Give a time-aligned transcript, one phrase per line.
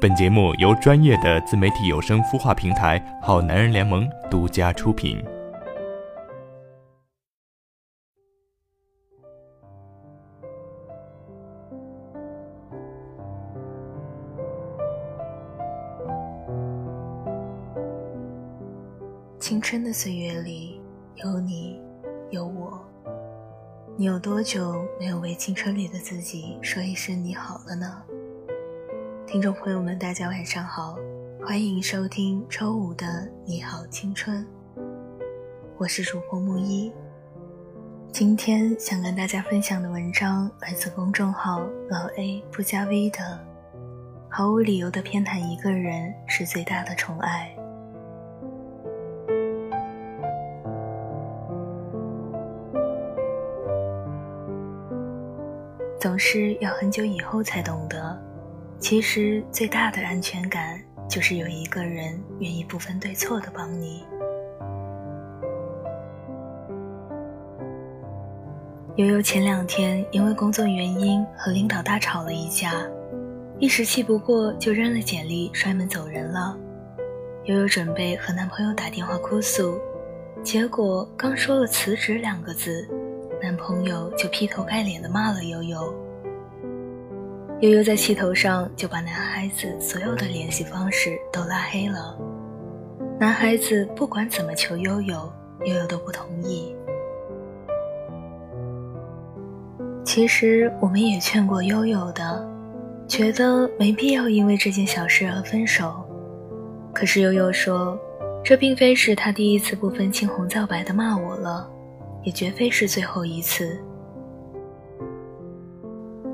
[0.00, 5.22] 本节目由专业的自媒体有声孵化平台好男人联盟独家出品。
[19.38, 20.80] 青春的岁月里，
[21.16, 21.78] 有你，
[22.30, 22.82] 有我。
[23.98, 28.02] 你有多久没有为青春里的自己说一声你好了呢？
[29.30, 30.98] 听众朋友们，大家晚上好，
[31.46, 33.06] 欢迎收听周五的
[33.46, 34.44] 《你好青春》，
[35.78, 36.92] 我是主播木一。
[38.10, 43.38] 今天想跟大家分享的文章来自公众号老 A 不加 V 的，
[44.28, 47.56] 毫无理由的偏袒一个人是最大的宠爱。
[56.00, 58.20] 总是要很久以后才懂得。
[58.80, 64.02] 其实最大的安全感，就是有一个人愿意不分对错的帮你。
[68.96, 72.72] 悠悠前两天因为工作原因和领导大吵了一架，
[73.58, 76.56] 一时气不过就扔了简历摔门走人了。
[77.44, 79.78] 悠悠准备和男朋友打电话哭诉，
[80.42, 82.88] 结果刚说了辞职两个字，
[83.42, 85.94] 男朋友就劈头盖脸的骂了悠悠。
[87.60, 92.18] 悠悠在气头上就把男孩子所有的联系方式都拉黑了。
[93.18, 95.30] 男孩子不管怎么求悠悠，
[95.66, 96.74] 悠悠都不同意。
[100.06, 102.48] 其实我们也劝过悠悠的，
[103.06, 106.02] 觉得没必要因为这件小事而分手。
[106.94, 107.98] 可是悠悠说，
[108.42, 111.70] 这并非是他第一次不分青红皂白的骂我了，
[112.24, 113.78] 也绝非是最后一次。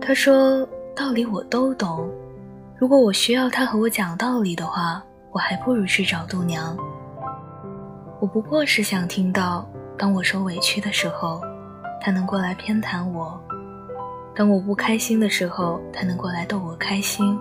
[0.00, 0.68] 他说。
[0.94, 2.08] 道理我都懂，
[2.78, 6.76] 如果我需要他和我讲道理的话，我还不如去找度娘。
[8.20, 9.66] 我不过是想听到，
[9.96, 11.40] 当我受委屈的时候，
[12.00, 13.32] 他能过来偏袒我；
[14.34, 17.38] 当我不开心的时候，他能过来逗我开心。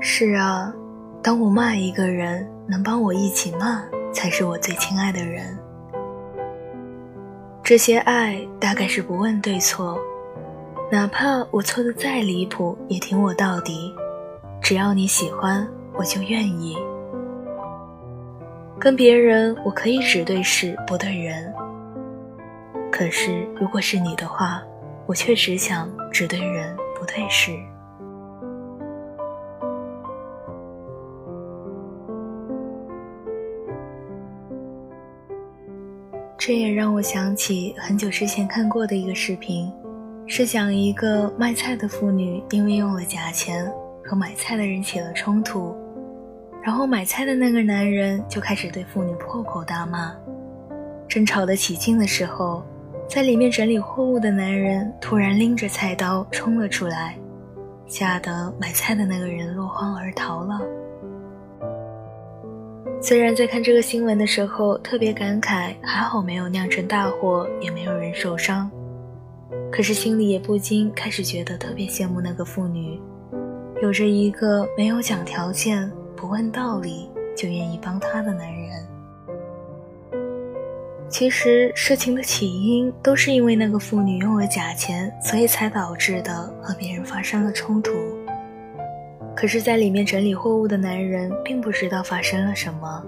[0.00, 0.74] 是啊，
[1.22, 3.80] 当我骂一个人，能帮我一起骂，
[4.12, 5.56] 才是我最亲爱的人。
[7.62, 9.96] 这些爱，大概是不问对错。
[10.92, 13.90] 哪怕我错的再离谱，也挺我到底。
[14.60, 16.76] 只要你喜欢，我就愿意。
[18.78, 21.50] 跟别人我可以只对事不对人，
[22.90, 24.62] 可是如果是你的话，
[25.06, 27.52] 我却只想只对人不对事。
[36.36, 39.72] 这也让我想起很久之前看过的一个视频。
[40.26, 43.70] 是讲一个卖菜的妇女，因为用了假钱
[44.04, 45.76] 和买菜的人起了冲突，
[46.62, 50.14] 然后买菜的那个男人就开始对妇女破口大骂。
[51.06, 52.64] 争吵得起劲的时候，
[53.06, 57.18] 在里面整理货物的男人突然拎着菜刀冲了出来，
[57.86, 60.60] 吓得买菜的那个人落荒而逃了。
[63.02, 68.70] 虽然在看这个新闻的时候特别感慨，还好没有酿成大祸，也没有人受伤。
[69.72, 73.00] 可是心里也不禁开始觉得特别羡慕那个妇女，
[73.80, 78.86] 有着一个没有讲条件、不问道理就愿意帮她的男人。
[81.08, 87.92] 其实事情的起因都是因为那个妇女用了假钱，所以才导致的和别人发生了冲突。
[89.34, 93.02] 可是，在里面整理货物的男人并不知道发生了什么，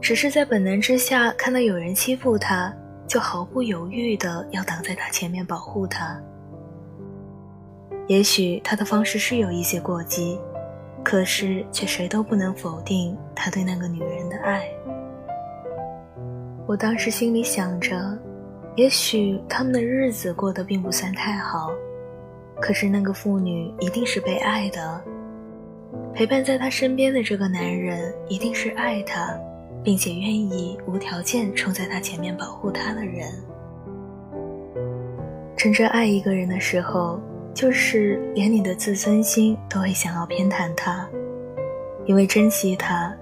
[0.00, 2.74] 只是在本能之下看到有人欺负他。
[3.06, 6.20] 就毫不犹豫的要挡在他前面保护他。
[8.08, 10.38] 也许他的方式是有一些过激，
[11.02, 14.68] 可是却谁都不能否定他对那个女人的爱。
[16.66, 18.16] 我当时心里想着，
[18.74, 21.70] 也许他们的日子过得并不算太好，
[22.60, 25.00] 可是那个妇女一定是被爱的，
[26.12, 29.36] 陪伴在她身边的这个男人一定是爱她。
[29.86, 33.32] 并且愿意无条件冲在他前面保护他的人，
[35.56, 37.20] 真正爱一个人的时候，
[37.54, 41.08] 就是连你的自尊心都会想要偏袒他，
[42.04, 43.14] 因为珍惜他，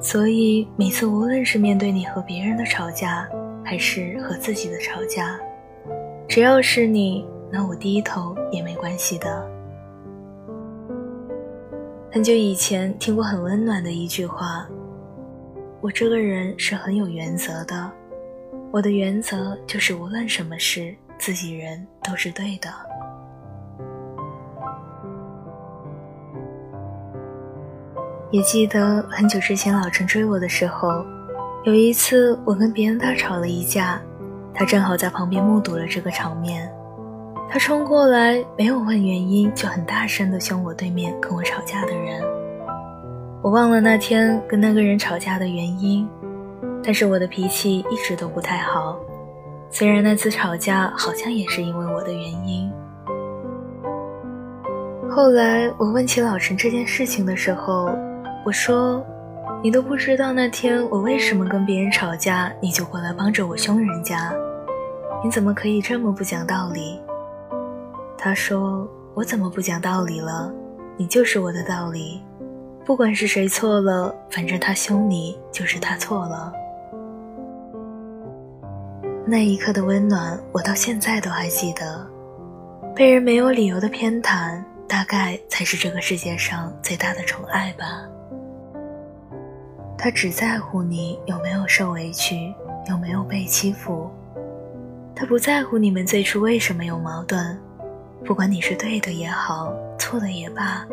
[0.00, 3.24] 所以每次无论是面对你和别人的吵架，
[3.64, 5.38] 还是和自己的吵架，
[6.26, 9.48] 只要是你，那我低头也没关系的。
[12.10, 14.68] 很久以前听过很温暖的一句话。
[15.80, 17.90] 我这个人是很有原则的
[18.72, 22.68] 我的原则就是无论什么事自己人都是对的。
[28.30, 31.04] 也记得很久之前老陈追我的时候
[31.64, 34.02] 有一次我跟别人大吵了一架
[34.52, 36.70] 他正好在旁边目睹了这个场面。
[37.48, 42.37] 他冲过来没有问原因就很大声的凶我对面跟我吵架的人。
[43.40, 46.08] 我忘了那天跟那个人吵架的原因，
[46.82, 48.98] 但是我的脾气一直都不太好。
[49.70, 52.70] 虽然那次吵架好像也是因为我的原因。
[55.08, 57.90] 后来我问起老陈这件事情的时候，
[58.44, 59.04] 我说
[59.62, 64.32] ：“你都不知道那天我为什么跟别人吵架，你就过来帮着我凶人家，
[65.22, 67.00] 你怎么可以这么不讲道理？”
[68.18, 70.52] 他说：“我怎么不讲道理了？
[70.96, 72.20] 你就是我的道理。
[72.88, 76.50] 不管是谁错了，反正他凶你就是他错了。”
[79.28, 82.08] 那一刻的温暖，我到现在都还记得。
[82.96, 87.84] 被人没有理由的偏袒，大概才是这个世界上最大的宠爱吧。
[89.98, 92.54] 他只在乎你有没有受委屈，
[92.88, 94.10] 有没有被欺负。
[95.14, 97.60] 他不在乎你们最初为什么有矛盾。
[98.24, 100.86] 不管你是对的也好，错的也罢，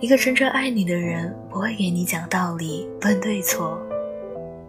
[0.00, 3.76] 一个真正爱你的人不会给你讲道理、论对错，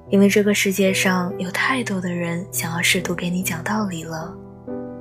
[0.10, 4.36] 因为这个世界上有太多的人想要试图给你讲道理了，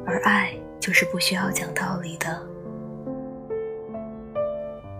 [0.04, 2.38] 而爱就是不需要讲道理的。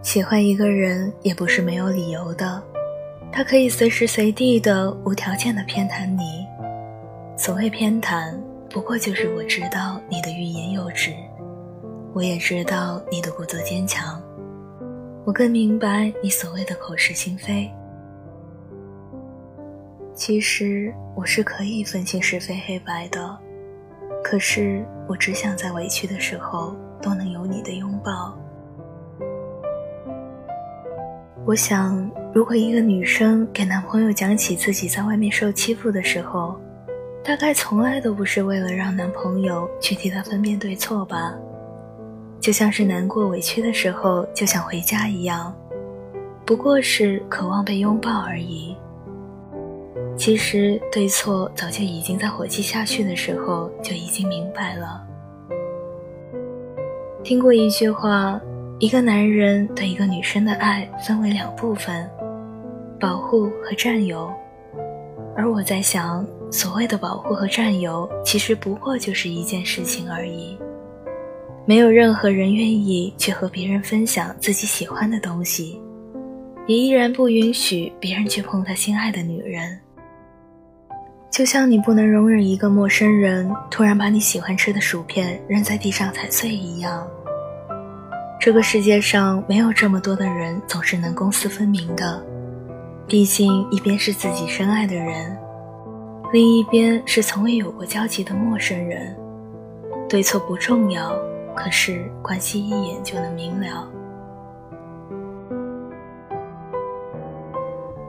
[0.03, 2.63] 喜欢一个人也不是没有理由的，
[3.31, 6.47] 他可以随时随地的无条件的偏袒你。
[7.37, 8.35] 所谓偏袒，
[8.71, 11.13] 不过就是我知道你的欲言又止。
[12.15, 14.21] 我也知道你的故作坚强，
[15.29, 17.71] 我更明白你所谓的口是心非。
[20.15, 23.39] 其实我是可以分清是非黑白的，
[24.25, 28.35] 可是我只想在委屈的时候都能有你的拥抱。
[31.45, 36.59] 我想，如果一个女生给男朋友讲起自己在外面受欺负的时候，
[37.23, 41.39] 大概从来都不是为了让男朋友去替她分辨对错吧。
[42.49, 45.55] 就像是难过委屈的时候就想回家一样，
[46.47, 48.75] 不过是渴望被拥抱而已。
[50.17, 55.07] 其实对错早就已经在火气下去的时候就已经明白了。
[57.23, 58.41] 听过一句话，
[58.79, 62.09] 一个男人对一个女生的爱分为两部分，
[62.99, 64.33] 保护和占有。
[65.37, 70.59] 而我在想，所谓的保护和占有，其实不过就是一件事情而已。
[71.69, 75.79] 没有任何人愿意去和别人分享自己喜欢的东西，
[76.67, 79.79] 也依然不允许别人去碰他心爱的女人。
[81.31, 87.07] 就像你不能容忍一个陌生人突然把你喜欢吃的薯片扔在地上踩碎一样。
[88.41, 92.25] 这个世界上没有这么多的人总是能公私分明的，
[93.07, 95.37] 毕竟一边是自己深爱的人，
[96.33, 99.15] 另一边是从未有过交集的陌生人，
[100.09, 101.15] 对错不重要。
[101.59, 103.91] 可是关系一眼就能明了，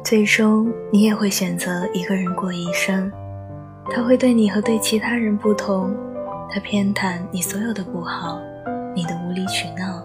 [0.04, 3.12] 最终你也会选择一个人过一生。
[3.90, 5.96] 他会对你和对其他人不同，
[6.52, 8.40] 他偏袒你所有的不好，
[8.96, 10.00] 你的无理取闹。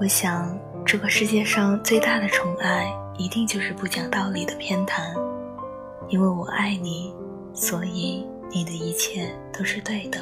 [0.00, 0.52] 我想，
[0.84, 5.00] 这个世界上最大的宠爱，一定就是不讲道理的偏袒。
[6.08, 7.14] 因为我爱你，
[7.52, 8.26] 所以。
[8.54, 10.20] 你的一切都是对的。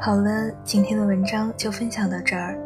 [0.00, 2.58] 好了，今天的文章就分享到这儿。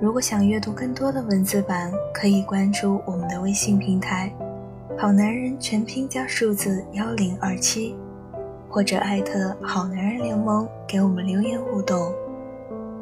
[0.00, 4.32] 如果想阅读更多的文字版，可以关注我们的微信平台
[4.98, 7.94] “好男人”全拼加数字幺零二七。
[8.72, 12.10] 或者艾特好男人联盟给我们留言互动，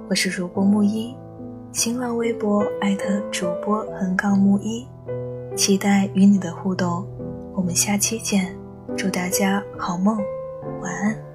[0.08, 1.14] 我是主播木一，
[1.70, 4.84] 新浪微博艾特主播横杠木一，
[5.54, 7.06] 期待与你的互动，
[7.54, 8.52] 我们下期见，
[8.96, 10.18] 祝大家好梦，
[10.82, 11.29] 晚安。